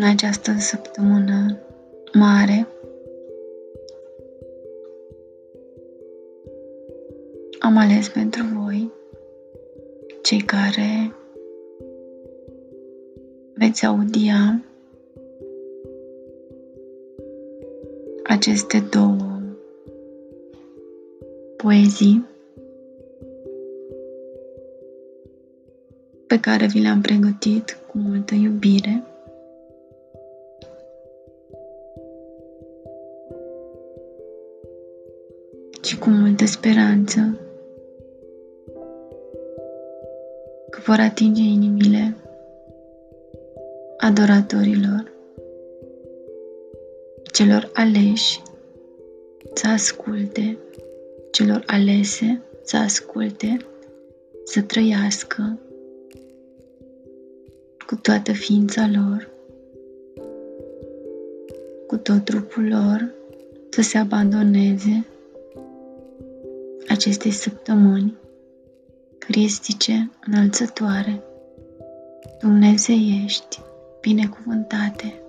în 0.00 0.06
această 0.06 0.52
săptămână 0.58 1.58
mare. 2.12 2.66
Am 7.58 7.76
ales 7.76 8.08
pentru 8.08 8.44
voi 8.54 8.90
cei 10.22 10.40
care 10.40 11.14
veți 13.54 13.86
audia 13.86 14.62
aceste 18.22 18.84
două 18.90 19.40
poezii 21.56 22.26
pe 26.26 26.40
care 26.40 26.66
vi 26.66 26.80
le-am 26.80 27.00
pregătit 27.00 27.78
cu 27.90 27.98
multă 27.98 28.34
iubire. 28.34 29.09
Și 35.90 35.98
cu 35.98 36.10
multă 36.10 36.46
speranță 36.46 37.38
că 40.70 40.80
vor 40.84 40.98
atinge 40.98 41.40
inimile 41.40 42.16
adoratorilor, 43.96 45.12
celor 47.32 47.70
aleși 47.72 48.42
să 49.54 49.66
asculte, 49.66 50.58
celor 51.30 51.62
alese 51.66 52.42
să 52.62 52.76
asculte, 52.76 53.56
să 54.44 54.62
trăiască 54.62 55.58
cu 57.86 57.96
toată 57.96 58.32
ființa 58.32 58.90
lor, 58.94 59.30
cu 61.86 61.96
tot 61.96 62.24
trupul 62.24 62.68
lor, 62.68 63.10
să 63.68 63.82
se 63.82 63.98
abandoneze 63.98 65.04
acestei 67.00 67.30
săptămâni 67.30 68.18
cristice 69.18 70.10
înălțătoare, 70.26 71.22
dumnezeiești, 72.40 73.60
binecuvântate. 74.00 75.22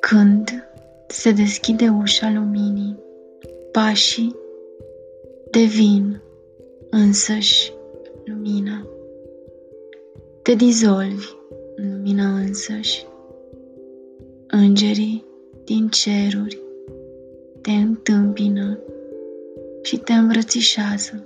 Când 0.00 0.68
se 1.06 1.32
deschide 1.32 1.88
ușa 1.88 2.30
luminii, 2.30 2.98
pașii 3.72 4.36
devin 5.50 6.20
însăși 6.90 7.72
lumina. 8.24 8.86
Te 10.42 10.54
dizolvi 10.54 11.36
în 12.18 12.24
lumina 12.24 12.46
însăși. 12.46 13.06
Îngerii 14.46 15.24
din 15.64 15.88
ceruri 15.88 16.60
te 17.60 17.70
întâmpină 17.70 18.78
și 19.82 19.98
te 19.98 20.12
îmbrățișează. 20.12 21.24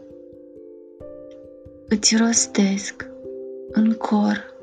Îți 1.89 2.17
rostesc 2.17 3.11
în 3.71 3.93
cor. 3.93 4.55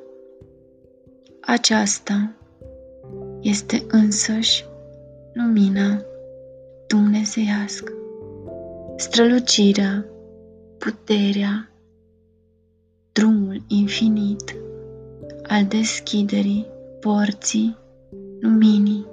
Aceasta 1.39 2.35
este 3.41 3.85
însăși 3.87 4.65
lumina 5.33 6.01
dumnezeiască, 6.87 7.93
strălucirea, 8.97 10.05
puterea, 10.77 11.71
drumul 13.11 13.63
infinit 13.67 14.55
al 15.49 15.65
deschiderii 15.65 16.65
porții 16.99 17.77
luminii. 18.39 19.05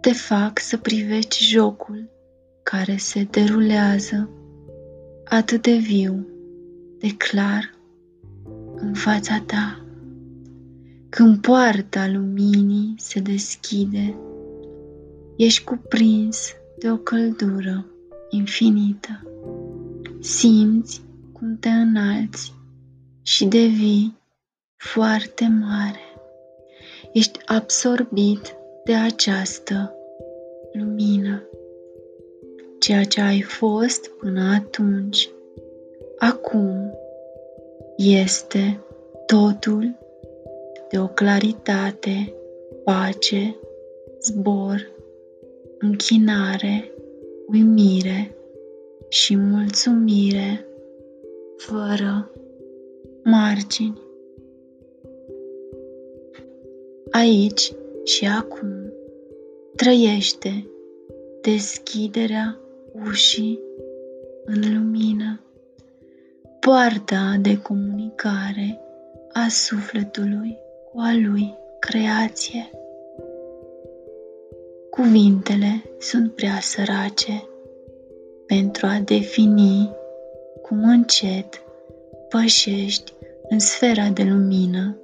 Te 0.00 0.12
fac 0.12 0.58
să 0.58 0.76
privești 0.76 1.44
jocul 1.44 2.10
care 2.62 2.96
se 2.96 3.26
derulează 3.30 4.30
atât 5.24 5.62
de 5.62 5.76
viu, 5.76 6.26
de 6.98 7.08
clar 7.16 7.74
în 8.74 8.94
fața 8.94 9.42
ta. 9.46 9.84
Când 11.08 11.40
poarta 11.40 12.08
luminii 12.08 12.94
se 12.98 13.20
deschide, 13.20 14.16
ești 15.36 15.64
cuprins 15.64 16.52
de 16.78 16.90
o 16.90 16.96
căldură 16.96 17.86
infinită. 18.30 19.22
Simți 20.20 21.02
cum 21.32 21.56
te 21.60 21.68
înalți 21.68 22.54
și 23.26 23.44
devii 23.44 24.18
foarte 24.76 25.44
mare. 25.44 26.00
Ești 27.12 27.38
absorbit 27.44 28.56
de 28.84 28.94
această 28.94 29.94
lumină. 30.72 31.42
Ceea 32.78 33.04
ce 33.04 33.20
ai 33.20 33.40
fost 33.40 34.08
până 34.08 34.54
atunci, 34.54 35.30
acum 36.18 36.92
este 37.96 38.80
totul 39.26 39.98
de 40.90 40.98
o 40.98 41.06
claritate, 41.06 42.34
pace, 42.84 43.56
zbor, 44.20 44.90
închinare, 45.78 46.90
uimire 47.46 48.34
și 49.08 49.36
mulțumire 49.36 50.66
fără 51.56 52.30
margini. 53.24 54.00
Aici 57.10 57.72
și 58.04 58.26
acum 58.26 58.92
trăiește 59.76 60.66
deschiderea 61.40 62.58
ușii 63.06 63.60
în 64.44 64.74
lumină, 64.74 65.40
poarta 66.60 67.36
de 67.40 67.58
comunicare 67.62 68.80
a 69.32 69.46
sufletului 69.48 70.58
cu 70.92 70.98
a 70.98 71.12
lui 71.26 71.54
creație. 71.78 72.70
Cuvintele 74.90 75.82
sunt 75.98 76.32
prea 76.32 76.58
sărace 76.60 77.48
pentru 78.46 78.86
a 78.86 79.00
defini 79.04 79.90
cum 80.62 80.88
încet 80.88 81.62
pășești 82.28 83.13
în 83.54 83.60
sfera 83.60 84.08
de 84.08 84.22
lumină, 84.22 84.96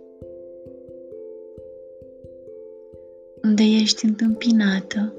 unde 3.42 3.62
ești 3.62 4.04
întâmpinată 4.04 5.12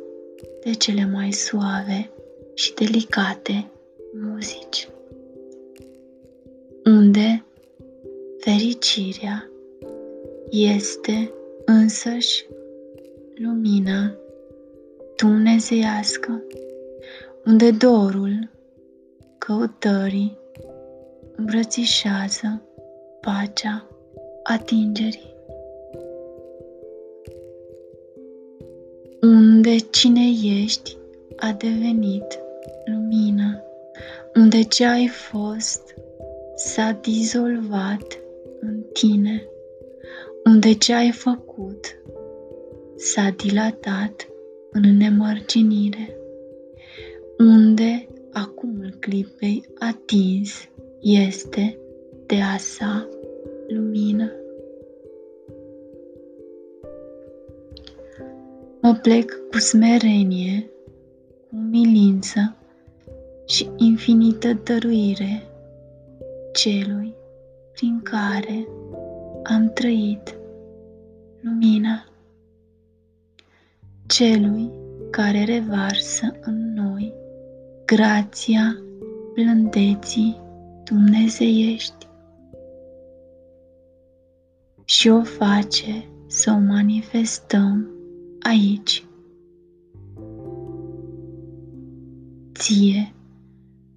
de 0.63 0.71
cele 0.71 1.05
mai 1.05 1.31
suave 1.31 2.09
și 2.53 2.73
delicate 2.73 3.71
muzici, 4.13 4.89
unde 6.85 7.45
fericirea 8.39 9.49
este 10.49 11.31
însăși 11.65 12.45
lumina 13.35 14.15
dumnezeiască, 15.15 16.43
unde 17.45 17.71
dorul 17.71 18.49
căutării 19.37 20.37
îmbrățișează 21.35 22.61
pacea 23.21 23.87
atingerii. 24.43 25.33
Unde 29.21 29.77
cine 29.77 30.27
ești 30.43 30.97
a 31.35 31.51
devenit 31.51 32.39
lumină, 32.85 33.63
unde 34.35 34.63
ce 34.63 34.85
ai 34.85 35.07
fost 35.07 35.95
s-a 36.55 36.99
dizolvat 37.01 38.19
în 38.59 38.83
tine, 38.93 39.47
unde 40.45 40.73
ce 40.73 40.93
ai 40.93 41.11
făcut 41.11 42.01
s-a 42.95 43.33
dilatat 43.37 44.27
în 44.71 44.97
nemărginire, 44.97 46.17
unde 47.37 48.07
acumul 48.31 48.95
clipei 48.99 49.65
atins 49.79 50.51
este 51.01 51.80
de 52.31 52.41
a 52.41 52.57
sa 52.57 53.07
lumină. 53.67 54.31
Mă 58.81 58.93
plec 59.01 59.31
cu 59.51 59.57
smerenie, 59.57 60.69
cu 61.49 61.55
umilință 61.55 62.55
și 63.45 63.69
infinită 63.77 64.53
dăruire 64.63 65.43
celui 66.53 67.13
prin 67.71 68.01
care 68.03 68.67
am 69.43 69.71
trăit 69.73 70.35
lumina, 71.41 72.05
celui 74.07 74.71
care 75.09 75.43
revarsă 75.43 76.35
în 76.41 76.73
noi 76.73 77.13
grația 77.85 78.77
blândeții 79.33 80.41
dumnezeiești 80.83 82.09
și 84.91 85.09
o 85.09 85.23
face 85.23 86.07
să 86.27 86.51
o 86.51 86.59
manifestăm 86.59 87.89
aici. 88.39 89.05
Ție, 92.53 93.13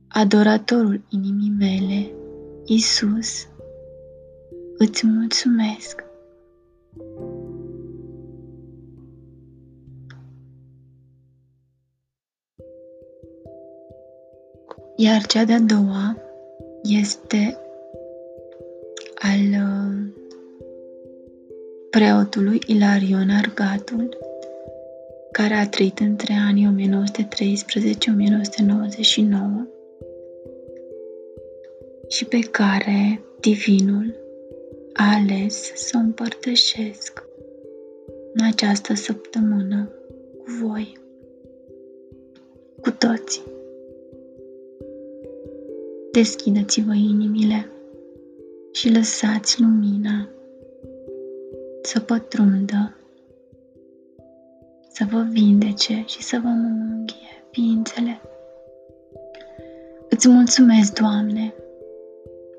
adoratorul 0.08 1.00
inimii 1.08 1.54
mele, 1.58 2.10
Isus, 2.64 3.48
îți 4.78 5.06
mulțumesc. 5.06 6.04
Iar 14.96 15.26
cea 15.26 15.44
de-a 15.44 15.60
doua 15.60 16.16
este 16.82 17.58
al 19.14 19.40
uh, 19.40 20.03
preotului 21.94 22.58
Ilarion 22.66 23.30
Argatul, 23.30 24.18
care 25.32 25.54
a 25.54 25.68
trăit 25.68 25.98
între 25.98 26.34
anii 26.48 26.74
1913-1999 26.74 26.86
și 32.08 32.24
pe 32.24 32.38
care 32.38 33.20
Divinul 33.40 34.14
a 34.92 35.14
ales 35.14 35.72
să 35.74 35.90
o 35.94 35.98
împărtășesc 35.98 37.24
în 38.32 38.44
această 38.44 38.94
săptămână 38.94 39.88
cu 40.38 40.44
voi, 40.62 40.98
cu 42.80 42.90
toții. 42.90 43.42
Deschideți-vă 46.12 46.94
inimile 46.94 47.68
și 48.72 48.92
lăsați 48.92 49.60
lumina 49.60 50.28
să 51.86 52.00
pătrundă, 52.00 52.96
să 54.88 55.04
vă 55.10 55.26
vindece 55.30 56.04
și 56.06 56.22
să 56.22 56.38
vă 56.42 56.48
mânghie 56.48 57.44
ființele. 57.50 58.20
Îți 60.08 60.28
mulțumesc, 60.28 60.98
Doamne, 60.98 61.54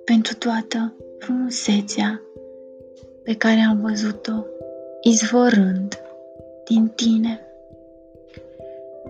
pentru 0.03 0.35
toată 0.35 0.93
frumusețea 1.19 2.21
pe 3.23 3.35
care 3.35 3.59
am 3.59 3.81
văzut-o 3.81 4.43
izvorând 5.01 5.99
din 6.65 6.91
tine, 6.95 7.39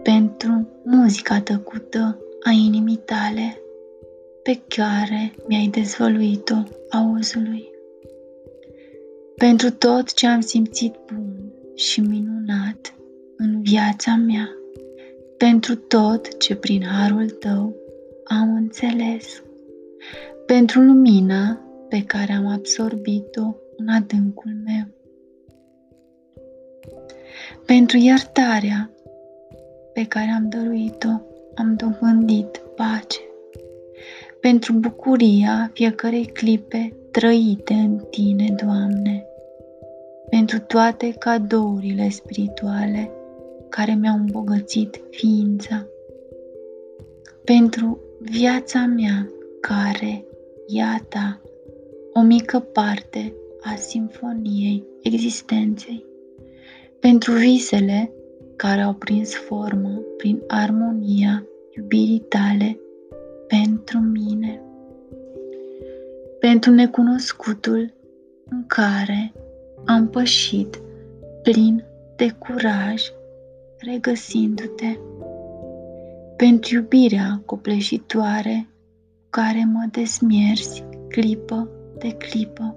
pentru 0.03 0.68
muzica 0.83 1.41
tăcută 1.41 2.19
a 2.44 2.50
inimii 2.51 3.01
tale 3.06 3.59
pe 4.44 4.61
care 4.68 5.33
mi-ai 5.47 5.68
dezvăluit-o 5.68 6.56
auzului, 6.89 7.75
pentru 9.37 9.71
tot 9.71 10.13
ce 10.13 10.27
am 10.27 10.39
simțit 10.39 10.95
bun 11.13 11.53
și 11.75 12.01
minunat 12.01 12.95
în 13.37 13.61
viața 13.61 14.15
mea, 14.15 14.49
pentru 15.37 15.75
tot 15.75 16.37
ce 16.37 16.55
prin 16.55 16.83
harul 16.83 17.29
tău 17.29 17.75
am 18.23 18.55
înțeles, 18.55 19.43
pentru 20.45 20.81
lumina 20.81 21.59
pe 21.89 22.03
care 22.03 22.31
am 22.31 22.47
absorbit-o 22.47 23.55
în 23.77 23.87
adâncul 23.87 24.51
meu, 24.65 24.85
pentru 27.65 27.97
iertarea 27.97 28.89
pe 29.93 30.05
care 30.05 30.29
am 30.29 30.49
dăruit-o, 30.49 31.21
am 31.55 31.75
dobândit 31.75 32.61
pace, 32.75 33.19
pentru 34.41 34.73
bucuria 34.73 35.71
fiecarei 35.73 36.25
clipe 36.25 36.93
trăite 37.15 37.73
în 37.73 37.97
Tine, 38.09 38.56
Doamne, 38.63 39.25
pentru 40.29 40.59
toate 40.59 41.15
cadourile 41.19 42.09
spirituale 42.09 43.12
care 43.69 43.94
mi-au 43.94 44.15
îmbogățit 44.15 45.01
ființa, 45.09 45.88
pentru 47.44 48.00
viața 48.19 48.85
mea 48.85 49.29
care, 49.62 50.25
iată, 50.67 51.41
o 52.13 52.21
mică 52.21 52.59
parte 52.59 53.33
a 53.61 53.75
simfoniei 53.75 54.83
existenței, 55.01 56.06
pentru 57.00 57.31
visele 57.31 58.11
care 58.56 58.81
au 58.81 58.94
prins 58.94 59.33
formă 59.33 60.01
prin 60.18 60.44
armonia 60.47 61.45
iubirii 61.75 62.25
tale 62.29 62.79
pentru 63.47 64.00
mine, 64.00 64.64
pentru 66.45 66.71
necunoscutul 66.71 67.94
în 68.50 68.65
care 68.68 69.33
am 69.86 70.07
pășit 70.09 70.81
plin 71.44 71.83
de 72.15 72.36
curaj, 72.39 73.03
regăsindu-te, 73.77 74.97
pentru 76.36 76.75
iubirea 76.75 77.42
copleșitoare 77.45 78.68
care 79.30 79.69
mă 79.74 79.88
desmierzi 79.92 80.83
clipă 81.07 81.69
de 81.97 82.12
clipă, 82.12 82.75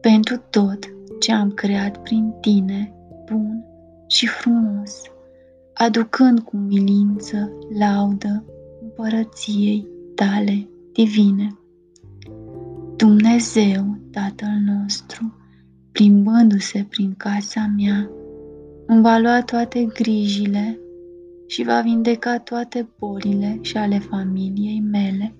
pentru 0.00 0.42
tot 0.50 0.78
ce 1.20 1.32
am 1.32 1.50
creat 1.50 2.02
prin 2.02 2.34
tine, 2.40 2.94
bun 3.30 3.64
și 4.06 4.26
frumos, 4.26 5.02
aducând 5.72 6.40
cu 6.40 6.56
milință 6.56 7.52
laudă 7.78 8.44
împărăției 8.82 9.86
tale 10.14 10.68
divine. 10.92 11.58
Dumnezeu, 12.96 13.98
Tatăl 14.10 14.58
nostru, 14.66 15.34
plimbându-se 15.92 16.86
prin 16.88 17.14
casa 17.16 17.72
mea, 17.78 18.10
îmi 18.86 19.02
va 19.02 19.18
lua 19.18 19.42
toate 19.42 19.84
grijile 19.84 20.78
și 21.46 21.62
va 21.62 21.80
vindeca 21.80 22.38
toate 22.38 22.88
bolile 22.98 23.58
și 23.60 23.76
ale 23.76 23.98
familiei 23.98 24.80
mele 24.80 25.34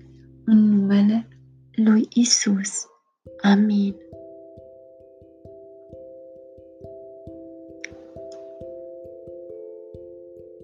în 0.45 0.57
numele 0.57 1.27
lui 1.71 2.07
Isus. 2.13 2.87
Amin. 3.41 3.95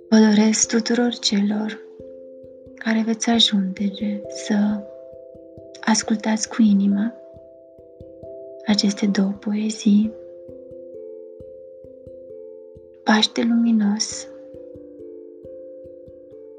Vă 0.09 0.17
doresc 0.17 0.67
tuturor 0.67 1.13
celor 1.13 1.79
care 2.75 3.03
veți 3.05 3.29
ajunge 3.29 4.21
să 4.27 4.83
ascultați 5.93 6.49
cu 6.49 6.61
inima 6.61 7.13
aceste 8.65 9.05
două 9.05 9.33
poezii. 9.39 10.11
Paște 13.03 13.41
luminos, 13.41 14.27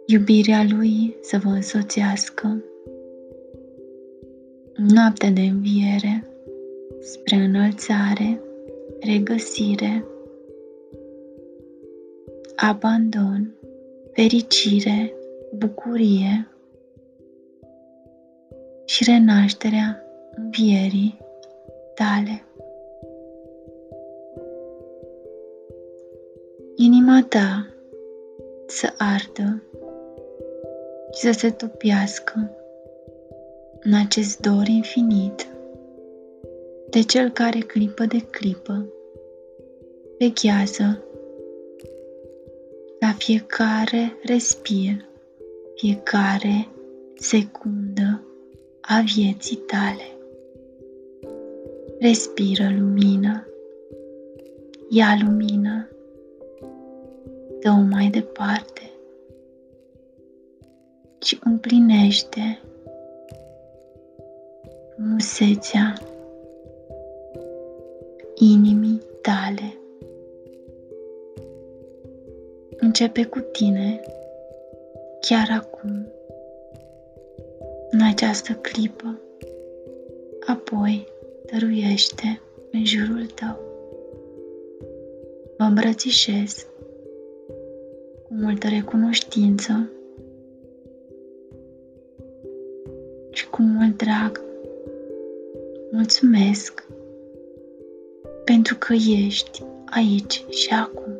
iubirea 0.06 0.66
Lui 0.68 1.16
să 1.20 1.38
vă 1.44 1.48
însoțească, 1.48 2.64
noaptea 4.76 5.30
de 5.30 5.40
înviere, 5.40 6.24
spre 7.00 7.36
înălțare, 7.36 8.40
regăsire, 9.00 10.04
abandon, 12.56 13.54
fericire, 14.12 15.14
bucurie 15.58 16.48
și 18.84 19.04
renașterea 19.04 20.02
învierii 20.36 21.18
tale. 21.94 22.44
Inima 26.76 27.26
ta 27.28 27.68
să 28.66 28.94
ardă 28.98 29.62
și 31.12 31.20
să 31.20 31.32
se 31.32 31.50
topiască 31.50 32.50
în 33.80 33.94
acest 33.94 34.40
dor 34.40 34.66
infinit 34.66 35.48
de 36.90 37.02
cel 37.02 37.30
care 37.30 37.58
clipă 37.58 38.04
de 38.04 38.20
clipă 38.30 38.86
vechează 40.18 41.04
la 43.00 43.12
fiecare 43.18 44.16
respir 44.22 45.08
fiecare 45.74 46.68
secundă 47.14 47.93
a 48.86 49.00
vieții 49.14 49.56
tale. 49.56 50.08
Respiră 51.98 52.68
lumină, 52.78 53.46
ia 54.88 55.18
lumină, 55.24 55.88
dă-o 57.60 57.80
mai 57.80 58.08
departe 58.08 58.90
și 61.18 61.38
împlinește 61.44 62.60
musețea 64.96 65.98
inimii 68.34 69.02
tale. 69.22 69.78
Începe 72.76 73.24
cu 73.24 73.38
tine 73.40 74.00
chiar 75.20 75.48
acum, 75.50 76.06
în 77.94 78.02
această 78.02 78.52
clipă, 78.52 79.20
apoi 80.46 81.06
dăruiește 81.52 82.40
în 82.70 82.84
jurul 82.84 83.26
tău. 83.26 83.58
Vă 85.56 85.64
îmbrățișez 85.64 86.66
cu 88.22 88.34
multă 88.34 88.68
recunoștință 88.68 89.90
și 93.30 93.48
cu 93.48 93.62
mult 93.62 93.96
drag. 93.96 94.40
Mulțumesc 95.90 96.86
pentru 98.44 98.76
că 98.78 98.92
ești 98.92 99.64
aici 99.84 100.44
și 100.48 100.70
acum. 100.72 101.13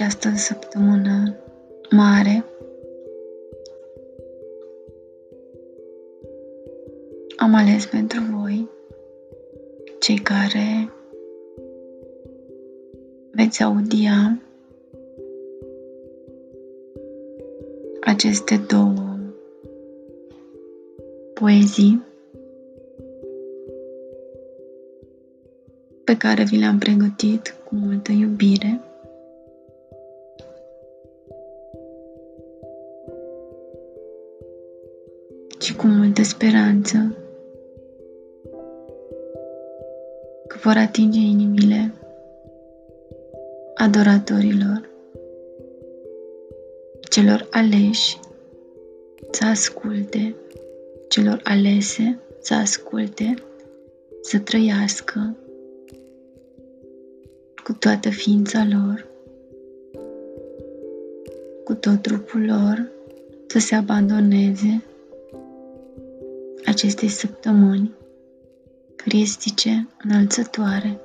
Această 0.00 0.28
săptămână 0.36 1.36
mare 1.90 2.44
am 7.36 7.54
ales 7.54 7.86
pentru 7.86 8.20
voi 8.30 8.68
cei 9.98 10.18
care 10.18 10.92
veți 13.30 13.62
audia 13.62 14.38
aceste 18.00 18.60
două 18.68 19.16
poezii 21.34 22.02
pe 26.04 26.16
care 26.16 26.44
vi 26.44 26.56
le-am 26.56 26.78
pregătit 26.78 27.56
cu 27.64 27.74
multă 27.74 28.12
iubire. 28.12 28.87
Multă 36.18 36.34
speranță 36.34 37.16
că 40.46 40.56
vor 40.62 40.76
atinge 40.76 41.18
inimile 41.18 41.94
adoratorilor, 43.74 44.90
celor 47.08 47.46
aleși 47.50 48.18
să 49.30 49.44
asculte, 49.44 50.34
celor 51.08 51.40
alese 51.44 52.18
să 52.40 52.54
asculte, 52.54 53.34
să 54.20 54.38
trăiască 54.38 55.36
cu 57.64 57.72
toată 57.72 58.08
ființa 58.08 58.66
lor, 58.70 59.06
cu 61.64 61.74
tot 61.74 62.02
trupul 62.02 62.44
lor, 62.44 62.90
să 63.46 63.58
se 63.58 63.74
abandoneze 63.74 64.82
acestei 66.68 67.08
săptămâni 67.08 67.94
cristice 68.96 69.88
înălțătoare, 70.04 71.00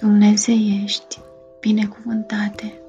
dumnezeiești, 0.00 1.20
binecuvântate. 1.60 2.80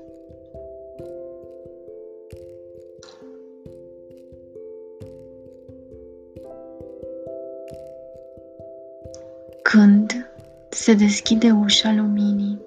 Când 9.62 10.32
se 10.70 10.94
deschide 10.94 11.52
ușa 11.64 11.94
luminii, 11.94 12.60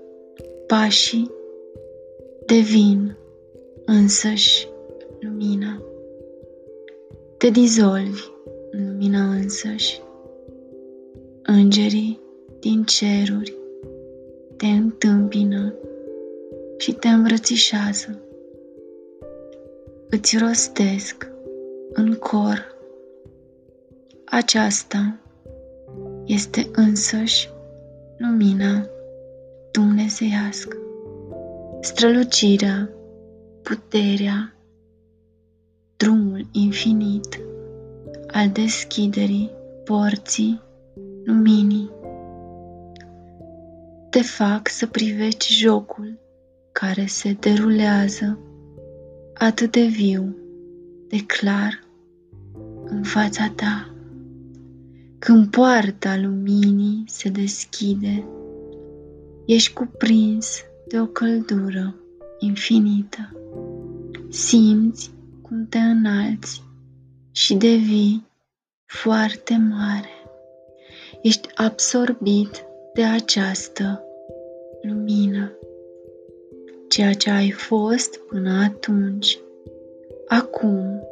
pașii 0.66 1.30
devin 2.46 3.16
însăși 3.84 4.68
lumina. 5.20 5.82
Te 7.36 7.50
dizolvi 7.50 8.02
în 8.02 8.32
lumina 8.32 8.33
însăși. 9.44 10.00
Îngerii 11.42 12.20
din 12.60 12.84
ceruri 12.84 13.54
te 14.56 14.66
întâmpină 14.66 15.74
și 16.78 16.92
te 16.92 17.08
îmbrățișează. 17.08 18.18
Îți 20.10 20.38
rostesc 20.38 21.30
în 21.92 22.14
cor. 22.14 22.76
Aceasta 24.24 25.18
este 26.24 26.68
însăși 26.72 27.50
lumina 28.16 28.86
dumnezeiască, 29.72 30.76
strălucirea, 31.80 32.90
puterea, 33.62 34.56
drumul 35.96 36.46
infinit 36.52 37.40
al 38.34 38.50
deschiderii 38.50 39.50
porții 39.84 40.60
luminii. 41.24 41.90
Te 44.10 44.22
fac 44.22 44.68
să 44.68 44.86
privești 44.86 45.54
jocul 45.54 46.18
care 46.72 47.06
se 47.06 47.36
derulează 47.40 48.38
atât 49.34 49.72
de 49.72 49.84
viu, 49.84 50.36
de 51.08 51.16
clar 51.26 51.84
în 52.84 53.02
fața 53.02 53.52
ta. 53.56 53.94
Când 55.18 55.50
poarta 55.50 56.16
luminii 56.16 57.04
se 57.06 57.28
deschide, 57.28 58.24
ești 59.46 59.72
cuprins 59.72 60.64
de 60.88 61.00
o 61.00 61.06
căldură 61.06 61.94
infinită. 62.38 63.32
Simți 64.28 65.10
cum 65.42 65.66
te 65.68 65.78
înalți 65.78 66.63
și 67.36 67.54
devii 67.54 68.26
foarte 68.86 69.54
mare. 69.70 70.08
Ești 71.22 71.48
absorbit 71.54 72.64
de 72.92 73.02
această 73.02 74.04
lumină. 74.82 75.52
Ceea 76.88 77.12
ce 77.12 77.30
ai 77.30 77.50
fost 77.50 78.18
până 78.18 78.62
atunci, 78.64 79.38
acum 80.26 81.02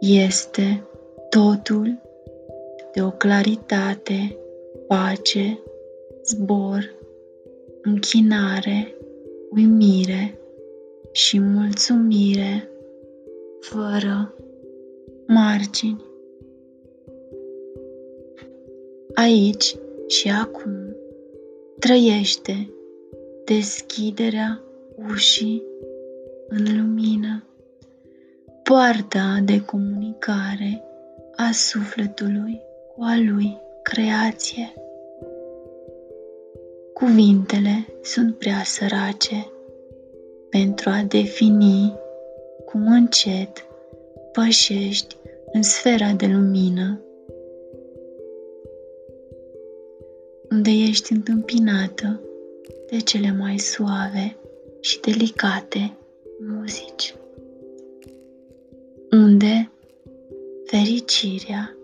este 0.00 0.84
totul 1.28 1.98
de 2.94 3.02
o 3.02 3.10
claritate, 3.10 4.36
pace, 4.86 5.58
zbor, 6.24 6.94
închinare, 7.82 8.94
uimire 9.50 10.38
și 11.12 11.38
mulțumire 11.40 12.68
fără 13.60 14.32
margini. 15.30 16.04
Aici 19.14 19.76
și 20.06 20.30
acum 20.30 20.96
trăiește 21.78 22.70
deschiderea 23.44 24.60
ușii 25.10 25.62
în 26.48 26.76
lumină, 26.76 27.44
poarta 28.62 29.40
de 29.44 29.64
comunicare 29.64 30.84
a 31.36 31.50
sufletului 31.52 32.60
cu 32.94 33.02
a 33.02 33.16
lui 33.16 33.56
creație. 33.82 34.72
Cuvintele 36.92 37.86
sunt 38.02 38.36
prea 38.36 38.62
sărace 38.64 39.50
pentru 40.50 40.90
a 40.90 41.02
defini 41.08 41.94
cum 42.64 42.86
încet 42.86 43.66
pășești 44.32 45.16
în 45.52 45.62
sfera 45.62 46.12
de 46.12 46.26
lumină, 46.26 47.00
unde 50.50 50.70
ești 50.70 51.12
întâmpinată 51.12 52.20
de 52.90 52.96
cele 52.96 53.32
mai 53.38 53.58
suave 53.58 54.36
și 54.80 55.00
delicate 55.00 55.96
muzici, 56.40 57.14
unde 59.10 59.70
fericirea 60.64 61.76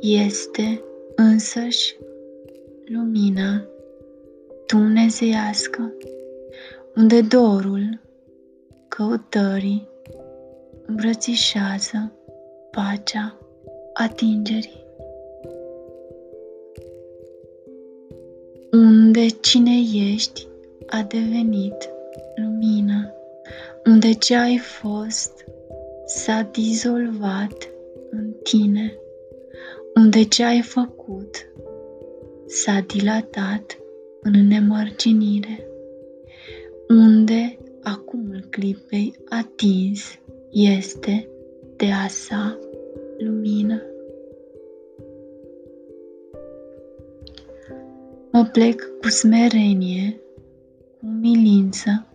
este 0.00 0.82
însăși 1.14 1.96
lumina 2.84 3.64
dumnezeiască, 4.66 5.92
unde 6.96 7.20
dorul 7.20 8.00
căutării 8.88 9.88
îmbrățișează 10.86 12.12
pacea 12.72 13.38
atingerii. 13.92 14.82
unde 18.72 19.26
cine 19.28 19.78
ești 20.12 20.46
a 20.86 21.02
devenit 21.02 21.90
lumină, 22.36 23.12
unde 23.86 24.12
ce 24.12 24.36
ai 24.36 24.58
fost 24.58 25.44
s-a 26.06 26.48
dizolvat 26.52 27.68
în 28.10 28.32
tine, 28.42 28.98
unde 29.94 30.24
ce 30.24 30.44
ai 30.44 30.62
făcut 30.62 31.46
s-a 32.46 32.84
dilatat 32.86 33.78
în 34.22 34.46
nemărginire, 34.46 35.66
unde 36.88 37.58
acumul 37.82 38.44
clipei 38.50 39.14
atins 39.28 40.00
este 40.50 41.28
de 41.76 41.86
a 42.04 42.08
sa 42.08 42.58
lumină. 43.24 43.82
Mă 48.32 48.48
plec 48.52 48.82
cu 49.00 49.08
smerenie, 49.08 50.20
cu 50.98 51.06
umilință 51.06 52.06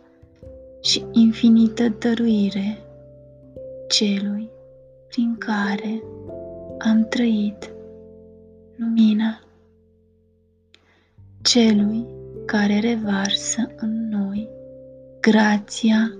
și 0.82 1.06
infinită 1.12 1.96
dăruire 2.00 2.78
celui 3.88 4.50
prin 5.08 5.36
care 5.38 6.04
am 6.78 7.06
trăit 7.10 7.72
lumina, 8.76 9.42
celui 11.42 12.06
care 12.46 12.80
revarsă 12.80 13.72
în 13.78 14.10
noi 14.10 14.50
grația 15.20 16.18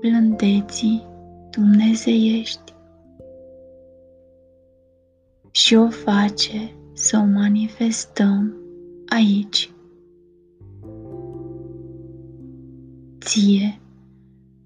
blândeții 0.00 1.06
dumnezeiești 1.50 2.67
și 5.58 5.74
o 5.74 5.88
face 5.88 6.74
să 6.92 7.16
o 7.16 7.24
manifestăm 7.24 8.56
aici. 9.08 9.72
Ție, 13.20 13.80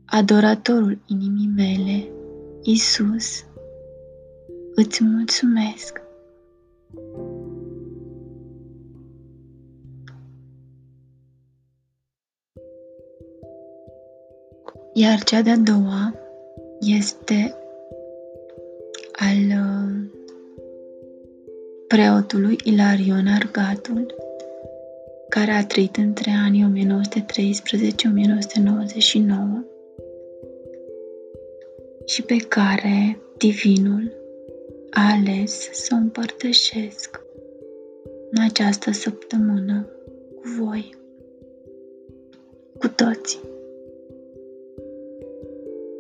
adoratorul 0.05 0.99
inimii 1.07 1.51
mele, 1.57 2.09
Isus, 2.63 3.45
îți 4.75 5.05
mulțumesc. 5.05 6.01
Iar 14.95 15.23
cea 15.23 15.43
de-a 15.43 15.57
doua 15.57 16.15
este 16.81 17.55
al 19.13 19.37
uh, 19.37 19.92
preotului 21.93 22.57
Ilarion 22.65 23.27
Argatul, 23.27 24.15
care 25.29 25.51
a 25.51 25.67
trăit 25.67 25.97
între 25.97 26.31
anii 26.45 26.73
1913-1999 26.73 26.85
și 32.05 32.23
pe 32.23 32.37
care 32.37 33.19
Divinul 33.39 34.13
a 34.91 35.11
ales 35.11 35.69
să 35.73 35.89
o 35.93 35.97
împărtășesc 35.97 37.21
în 38.31 38.43
această 38.43 38.93
săptămână 38.93 39.87
cu 40.35 40.43
voi, 40.59 40.95
cu 42.79 42.89
toți. 42.89 43.41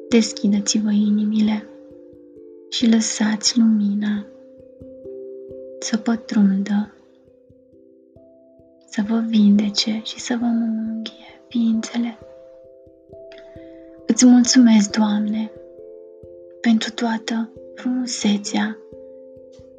Deschideți-vă 0.09 0.91
inimile 0.91 1.67
și 2.69 2.89
lăsați 2.89 3.59
lumina 3.59 4.27
să 5.83 5.97
pătrundă, 5.97 6.95
să 8.89 9.03
vă 9.09 9.25
vindece 9.29 10.01
și 10.05 10.21
să 10.21 10.37
vă 10.41 10.47
mânghie 10.47 11.41
ființele. 11.49 12.19
Îți 14.07 14.27
mulțumesc, 14.27 14.91
Doamne, 14.91 15.51
pentru 16.61 16.91
toată 16.91 17.51
frumusețea 17.75 18.77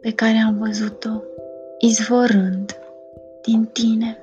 pe 0.02 0.12
care 0.12 0.38
am 0.38 0.58
văzut-o 0.58 1.22
izvorând 1.80 2.76
din 3.44 3.66
tine, 3.66 4.18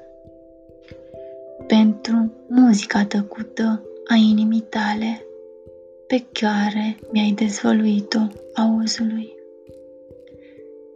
pentru 1.66 2.33
muzica 2.49 3.05
tăcută 3.05 3.83
a 4.07 4.14
inimii 4.14 4.61
tale 4.69 5.25
pe 6.07 6.25
care 6.33 6.97
mi-ai 7.12 7.31
dezvăluit-o 7.31 8.21
auzului, 8.55 9.38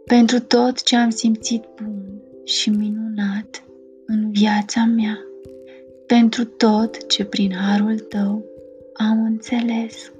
pentru 0.05 0.39
tot 0.39 0.83
ce 0.83 0.95
am 0.95 1.09
simțit 1.09 1.63
bun 1.81 2.21
și 2.43 2.69
minunat 2.69 3.63
în 4.05 4.31
viața 4.31 4.85
mea, 4.85 5.17
pentru 6.07 6.45
tot 6.45 7.07
ce 7.07 7.25
prin 7.25 7.51
harul 7.53 7.99
tău 7.99 8.45
am 8.93 9.23
înțeles 9.23 10.11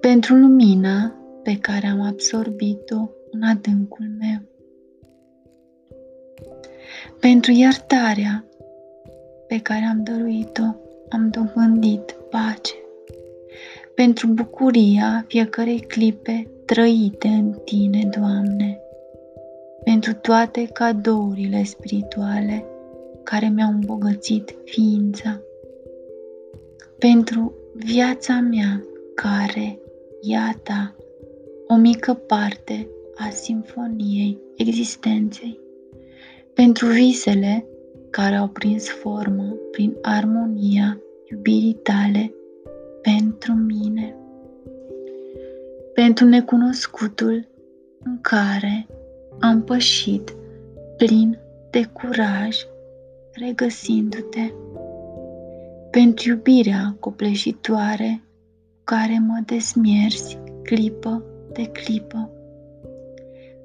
pentru 0.00 0.34
lumina 0.34 1.14
pe 1.42 1.58
care 1.60 1.86
am 1.86 2.00
absorbit-o 2.00 3.08
în 3.30 3.42
adâncul 3.42 4.06
meu, 4.18 4.40
pentru 7.20 7.52
iertarea 7.52 8.44
pe 9.46 9.60
care 9.60 9.84
am 9.84 10.02
dăruit-o, 10.02 10.74
am 11.08 11.30
dobândit 11.30 12.16
pace, 12.30 12.74
pentru 13.94 14.26
bucuria 14.26 15.24
fiecarei 15.28 15.80
clipe 15.80 16.50
trăite 16.70 17.28
în 17.28 17.52
Tine, 17.64 18.08
Doamne, 18.18 18.80
pentru 19.84 20.14
toate 20.14 20.64
cadourile 20.72 21.62
spirituale 21.62 22.64
care 23.22 23.48
mi-au 23.48 23.70
îmbogățit 23.70 24.54
ființa, 24.64 25.40
pentru 26.98 27.54
viața 27.74 28.40
mea 28.40 28.84
care 29.14 29.78
Iată, 30.20 30.96
o 31.66 31.74
mică 31.74 32.14
parte 32.14 32.88
a 33.14 33.28
simfoniei 33.28 34.38
existenței, 34.56 35.60
pentru 36.54 36.86
visele 36.86 37.66
care 38.10 38.34
au 38.36 38.48
prins 38.48 38.88
formă 38.88 39.56
prin 39.70 39.96
armonia 40.02 41.00
iubirii 41.30 41.78
tale 41.82 42.34
pentru 43.02 43.52
mine, 43.52 44.19
pentru 46.00 46.24
necunoscutul 46.24 47.48
în 48.04 48.20
care 48.20 48.86
am 49.40 49.62
pășit 49.62 50.34
plin 50.96 51.38
de 51.70 51.84
curaj, 51.92 52.56
regăsindu-te, 53.32 54.52
pentru 55.90 56.28
iubirea 56.28 56.96
copleșitoare 57.00 58.22
care 58.84 59.22
mă 59.26 59.42
desmierzi 59.46 60.38
clipă 60.62 61.24
de 61.52 61.66
clipă. 61.66 62.30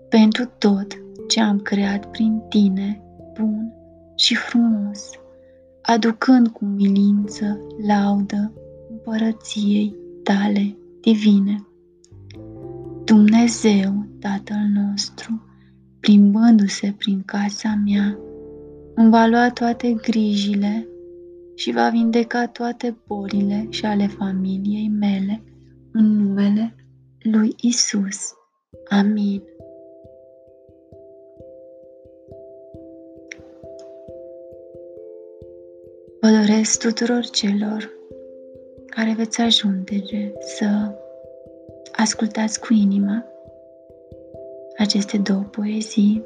Pentru 0.10 0.52
tot 0.58 0.88
ce 1.28 1.42
am 1.42 1.60
creat 1.60 2.06
prin 2.06 2.42
tine, 2.50 3.02
bun 3.40 3.74
și 4.16 4.36
frumos, 4.36 5.10
aducând 5.82 6.48
cu 6.48 6.66
milință 6.66 7.60
laudă 7.88 8.54
împărăției 8.90 9.96
tale 10.24 10.78
divine. 11.02 11.66
Dumnezeu, 13.06 14.06
Tatăl 14.20 14.70
nostru, 14.74 15.42
plimbându-se 16.00 16.94
prin 16.98 17.24
casa 17.26 17.80
mea, 17.86 18.18
îmi 18.96 19.10
va 19.10 19.26
lua 19.26 19.52
toate 19.52 19.94
grijile 20.02 20.88
și 21.56 21.72
va 21.72 21.90
vindeca 21.90 22.48
toate 22.48 22.98
bolile 23.08 23.68
și 23.70 23.86
ale 23.86 24.08
familiei 24.08 24.90
mele 25.00 25.44
în 25.92 26.06
numele 26.06 26.76
lui 27.20 27.56
Isus. 27.62 28.34
Amin. 28.90 29.42
Vă 36.22 36.30
doresc 36.30 36.80
tuturor 36.80 37.26
celor 37.26 37.90
care 38.86 39.14
veți 39.18 39.42
ajunge 39.42 40.32
să 40.40 40.96
ascultați 42.06 42.60
cu 42.60 42.74
inima 42.74 43.26
aceste 44.78 45.18
două 45.18 45.46
poezii. 45.52 46.24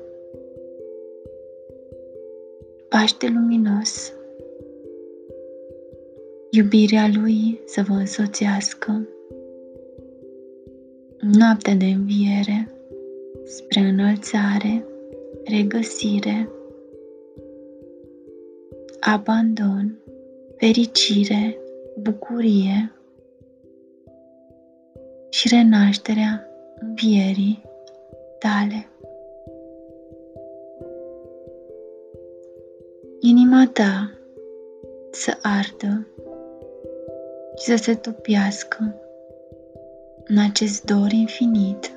Paște 2.89 3.28
luminos 3.28 4.13
iubirea 6.50 7.10
Lui 7.13 7.60
să 7.65 7.82
vă 7.88 7.94
însoțească. 7.94 9.08
Noaptea 11.20 11.74
de 11.74 11.86
înviere, 11.86 12.72
spre 13.46 13.80
înălțare, 13.80 14.86
regăsire, 15.44 16.50
abandon, 19.00 20.00
fericire, 20.58 21.58
bucurie 22.02 22.92
și 25.30 25.48
renașterea 25.48 26.48
învierii 26.80 27.62
tale. 28.39 28.88
inima 33.20 33.70
ta 33.74 34.12
să 35.12 35.38
ardă 35.42 36.08
și 37.58 37.65
să 37.65 37.76
se 37.76 37.96
topiască 37.96 38.96
în 40.24 40.38
acest 40.38 40.84
dor 40.84 41.12
infinit 41.12 41.92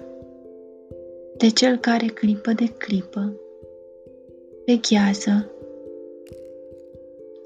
de 1.37 1.49
cel 1.49 1.77
care 1.77 2.07
clipă 2.07 2.53
de 2.53 2.67
clipă 2.79 3.33
vechează 4.67 5.51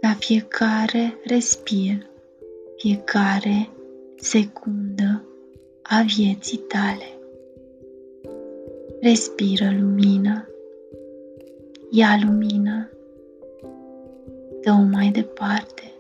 la 0.01 0.15
fiecare 0.19 1.19
respir, 1.25 2.11
fiecare 2.77 3.69
secundă 4.17 5.06
a 5.89 6.03
vieții 6.17 6.59
tale. 6.59 7.19
Respiră 9.01 9.71
lumină, 9.81 10.49
ia 11.91 12.19
lumină, 12.25 12.91
dă-o 14.63 14.83
mai 14.83 15.09
departe 15.09 15.93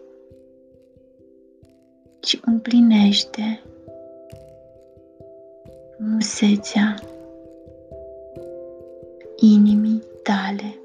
și 2.22 2.40
împlinește 2.44 3.62
frumusețea 5.96 6.94
inimii 9.36 10.02
tale. 10.22 10.78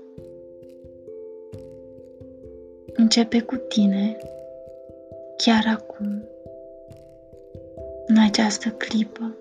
Începe 2.94 3.42
cu 3.42 3.56
tine 3.56 4.18
chiar 5.38 5.78
acum, 5.78 6.24
în 8.12 8.17
această 8.17 8.69
clipă, 8.69 9.36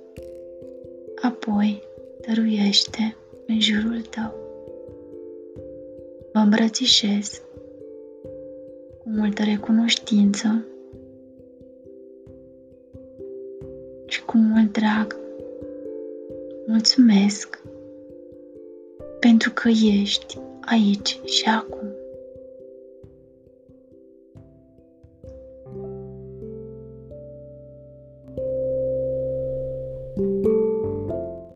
apoi 1.22 1.83
dăruiește 2.26 3.16
în 3.46 3.61
jurul 3.61 4.00
tău. 4.00 4.35
Vă 6.33 6.38
îmbrățișez 6.38 7.42
cu 8.98 9.09
multă 9.09 9.42
recunoștință 9.42 10.64
și 14.06 14.24
cu 14.24 14.37
mult 14.37 14.72
drag. 14.72 15.16
Mulțumesc 16.66 17.62
pentru 19.20 19.50
că 19.54 19.68
ești 19.68 20.38
aici 20.61 21.20
și 21.24 21.44
acum. 21.48 21.89